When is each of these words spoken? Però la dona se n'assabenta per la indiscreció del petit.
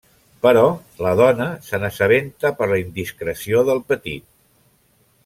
Però 0.43 0.61
la 1.07 1.11
dona 1.19 1.45
se 1.67 1.79
n'assabenta 1.83 2.53
per 2.63 2.69
la 2.73 2.79
indiscreció 2.87 3.63
del 3.69 3.83
petit. 3.93 4.27